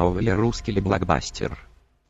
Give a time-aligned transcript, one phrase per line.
[0.00, 1.58] Новый русский блокбастер.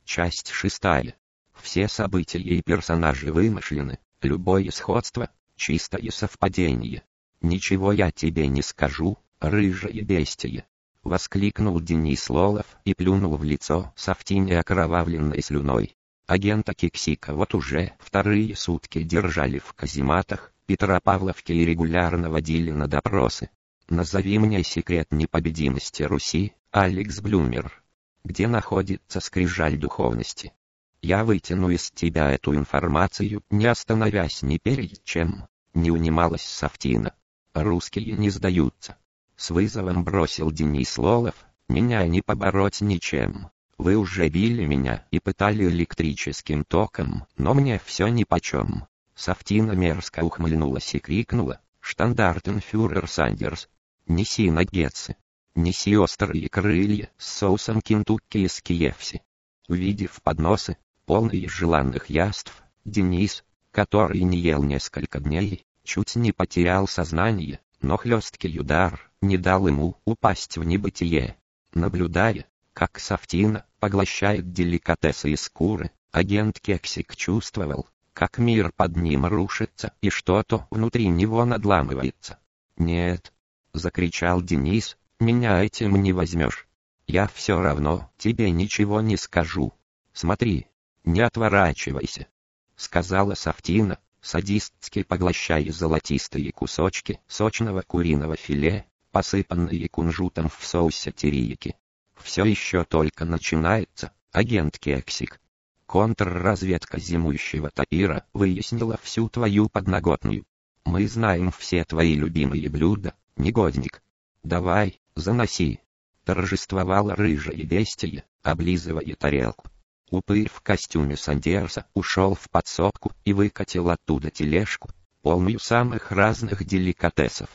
[0.04, 1.14] Часть шестая.
[1.54, 7.02] Все события и персонажи вымышлены, любое сходство— чистое совпадение.
[7.40, 10.66] «Ничего я тебе не скажу, рыжее бестие!»—
[11.02, 15.96] воскликнул Денис Лолов и плюнул в лицо Софтине окровавленной слюной.
[16.26, 23.48] Агента Киксика вот уже вторые сутки держали в казематах Петропавловке и регулярно водили на допросы.
[23.88, 27.82] Назови мне секрет непобедимости Руси, Алекс Блюмер.
[28.24, 30.52] Где находится скрижаль духовности?
[31.00, 35.48] Я вытяну из тебя эту информацию, не остановясь ни перед чем.
[35.72, 37.14] Не унималась Софтина.
[37.54, 38.98] Русские не сдаются.
[39.34, 43.48] С вызовом бросил Денис Лолов, меня не побороть ничем.
[43.78, 48.84] Вы уже били меня и пытали электрическим током, но мне все нипочем.
[49.14, 53.70] Софтина мерзко ухмыльнулась и крикнула, «Штандартенфюрер Сандерс!
[54.06, 55.16] Неси наггетсы!
[55.58, 59.22] Неси острые крылья с соусом Кентукки из Киевси!»
[59.66, 63.42] Увидев подносы, полные желанных яств, Денис,
[63.72, 69.96] который не ел несколько дней, чуть не потерял сознание, но хлесткий удар не дал ему
[70.04, 71.36] упасть в небытие.
[71.74, 79.92] Наблюдая, как Софтина поглощает деликатесы из куры, агент Кексик чувствовал, как мир под ним рушится
[80.02, 82.38] и что-то внутри него надламывается.
[82.76, 83.32] «Нет!»—
[83.72, 86.68] закричал Денис, «меня этим не возьмешь.
[87.06, 89.72] Я все равно тебе ничего не скажу.
[90.12, 90.66] Смотри,
[91.04, 92.26] не отворачивайся!»—
[92.76, 101.76] сказала Софтина, садистски поглощая золотистые кусочки сочного куриного филе, посыпанные кунжутом в соусе терияки.
[102.16, 105.40] «Все еще только начинается, агент Кексик!»
[105.86, 110.44] Контрразведка зимующего тапира выяснила всю твою подноготную.
[110.84, 114.02] Мы знаем все твои любимые блюда, негодник.
[114.48, 115.78] Давай, заноси.
[116.24, 119.66] Торжествовала рыжая бестия, облизывая тарелку.
[120.10, 124.88] Упырь в костюме Сандерса ушел в подсобку и выкатил оттуда тележку,
[125.20, 127.50] полную самых разных деликатесов.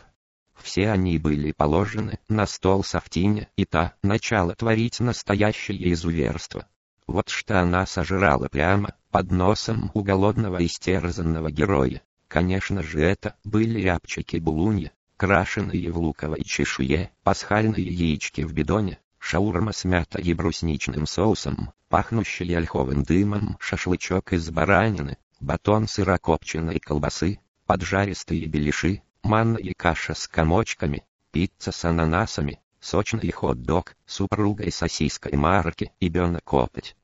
[0.61, 6.67] Все они были положены на стол Софтине, и та начала творить настоящее изуверство.
[7.07, 12.03] Вот что она сожрала прямо под носом у голодного истерзанного героя.
[12.27, 19.71] Конечно же это были рябчики булунья, крашеные в луковой чешуе, пасхальные яички в бидоне, шаурма
[19.71, 28.45] с мятой и брусничным соусом, пахнущий ольховым дымом шашлычок из баранины, батон сырокопченой колбасы, поджаристые
[28.47, 36.09] беляши, манна и каша с комочками, пицца с ананасами, сочный хот-дог, супругой сосиской марки и
[36.09, 36.95] бёна-копоть.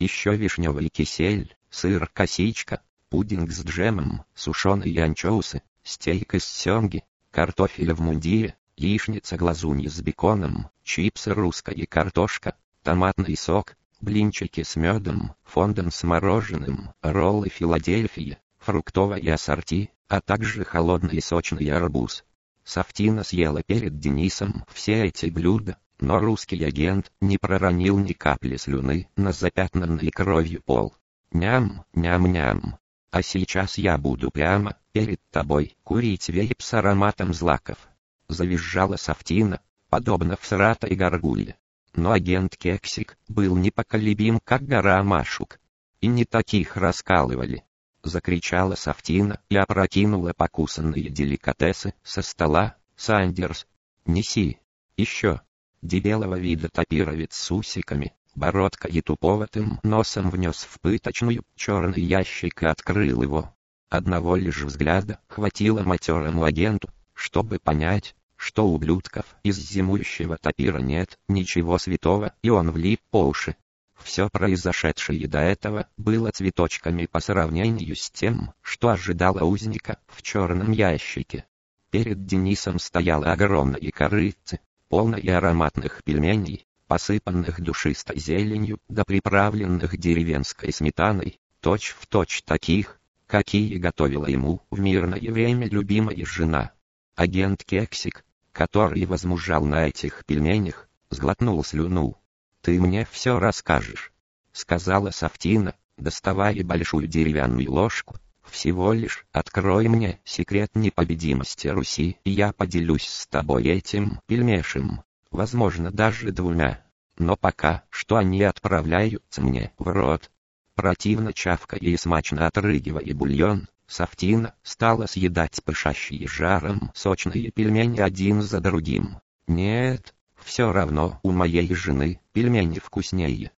[0.00, 8.00] Еще вишневый кисель, сыр косичка, пудинг с джемом, сушеные анчоусы, стейк из семги, картофель в
[8.00, 16.02] мундире, яичница глазунья с беконом, чипсы русская картошка, томатный сок, блинчики с медом, фондом с
[16.04, 22.24] мороженым, роллы Филадельфия, фруктовое ассорти, а также холодный сочный арбуз.
[22.64, 29.08] Софтина съела перед Денисом все эти блюда, но русский агент не проронил ни капли слюны
[29.16, 30.94] на запятнанный кровью пол.
[31.32, 32.78] Ням, ням-ням.
[33.10, 37.78] А сейчас я буду прямо перед тобой курить вейп с ароматом злаков.
[38.26, 41.56] Завизжала Софтина, подобно всратой горгулье.
[41.94, 45.60] Но агент Кексик был непоколебим, как гора Машук.
[46.00, 47.64] И не таких раскалывали
[48.02, 52.76] закричала Софтина и опрокинула покусанные деликатесы со стола.
[52.96, 53.66] Сандерс,
[54.04, 54.58] неси.
[54.96, 55.42] Еще.
[55.80, 62.66] Дебелого вида топировец с усиками, бородка и туповатым носом внес в пыточную черный ящик и
[62.66, 63.54] открыл его.
[63.90, 71.78] Одного лишь взгляда хватило матерому агенту, чтобы понять, что ублюдков из зимующего топира нет ничего
[71.78, 73.56] святого, и он влип по уши.
[73.96, 80.70] Все произошедшее до этого было цветочками по сравнению с тем, что ожидало узника в черном
[80.70, 81.46] ящике.
[81.90, 91.40] Перед Денисом стояла огромная корыца, полная ароматных пельменей, посыпанных душистой зеленью да приправленных деревенской сметаной,
[91.60, 92.97] точь-в-точь точь таких,
[93.28, 96.72] какие готовила ему в мирное время любимая жена.
[97.14, 102.16] Агент Кексик, который возмужал на этих пельменях, сглотнул слюну,
[102.62, 104.12] ты мне все расскажешь»,—
[104.52, 108.16] сказала Софтина, доставая большую деревянную ложку.
[108.44, 115.90] «Всего лишь открой мне секрет непобедимости Руси, и я поделюсь с тобой этим пельмешем, возможно
[115.90, 116.82] даже двумя.
[117.18, 120.30] Но пока что они отправляются мне в рот».
[120.78, 128.60] Противно чавкая и смачно отрыгивая бульон, Софтина стала съедать пышащие жаром сочные пельмени один за
[128.60, 129.18] другим.
[129.48, 133.50] «Нет, Все равно у моей жены пельмени вкуснее.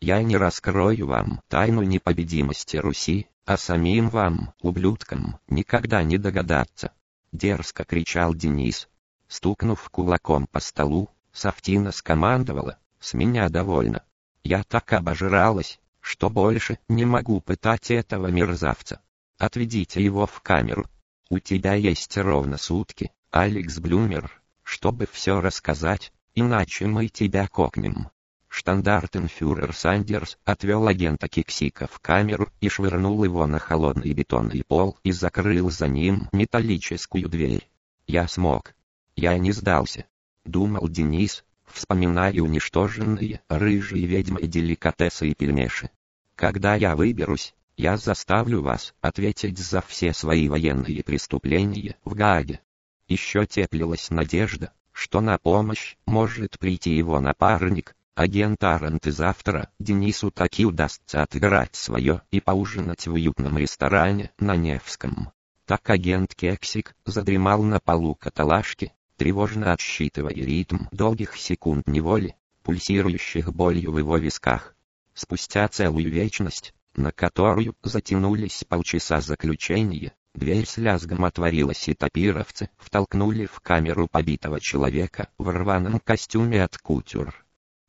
[0.00, 6.92] Я не раскрою вам тайну непобедимости Руси, а самим вам, ублюдкам, никогда не догадаться.
[7.32, 8.88] Дерзко кричал Денис.
[9.26, 14.04] Стукнув кулаком по столу, Сафтина скомандовала, с меня довольно.
[14.44, 19.02] Я так обожралась, что больше не могу пытать этого мерзавца.
[19.36, 20.86] Отведите его в камеру.
[21.28, 28.08] У тебя есть ровно сутки, Алекс Блюмер, чтобы все рассказать, иначе мы тебя кокнем.
[28.48, 35.12] Штандартенфюрер Сандерс отвел агента Киксика в камеру и швырнул его на холодный бетонный пол и
[35.12, 37.68] закрыл за ним металлическую дверь.
[38.06, 38.74] Я смог.
[39.14, 40.06] Я не сдался.
[40.46, 45.90] Думал Денис, вспоминая уничтоженные рыжие ведьмы деликатесы и пельмеши.
[46.38, 52.60] Когда я выберусь, я заставлю вас ответить за все свои военные преступления в Гааге.
[53.08, 60.30] Еще теплилась надежда, что на помощь может прийти его напарник, агент Арент и завтра Денису
[60.30, 65.32] таки удастся отыграть свое и поужинать в уютном ресторане на Невском.
[65.66, 73.90] Так агент Кексик задремал на полу каталажки, тревожно отсчитывая ритм долгих секунд неволи, пульсирующих болью
[73.90, 74.76] в его висках.
[75.18, 83.46] Спустя целую вечность, на которую затянулись полчаса заключения, дверь с лязгом отворилась и топировцы втолкнули
[83.46, 87.34] в камеру побитого человека в рваном костюме от кутюр.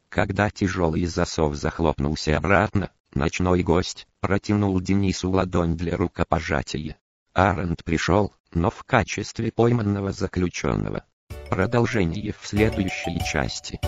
[0.09, 6.97] Когда тяжелый засов захлопнулся обратно, ночной гость протянул Денису ладонь для рукопожатия.
[7.33, 11.05] Арент пришел, но в качестве пойманного заключенного.
[11.51, 13.79] Продолжение в следующей части.